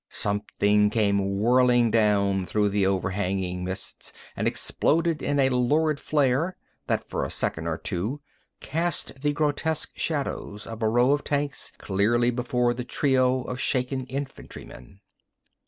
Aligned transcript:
Something 0.09 0.89
came 0.89 1.37
whirling 1.39 1.91
down 1.91 2.47
through 2.47 2.69
the 2.69 2.87
overhanging 2.87 3.63
mist 3.63 4.11
and 4.35 4.47
exploded 4.47 5.21
in 5.21 5.39
a 5.39 5.49
lurid 5.49 5.99
flare 5.99 6.57
that 6.87 7.07
for 7.07 7.23
a 7.23 7.29
second 7.29 7.67
or 7.67 7.77
two 7.77 8.19
cast 8.59 9.21
the 9.21 9.31
grotesque 9.31 9.91
shadows 9.99 10.65
of 10.65 10.81
a 10.81 10.89
row 10.89 11.11
of 11.11 11.23
tanks 11.23 11.71
clearly 11.77 12.31
before 12.31 12.73
the 12.73 12.83
trio 12.83 13.43
of 13.43 13.61
shaken 13.61 14.07
infantrymen. 14.07 15.01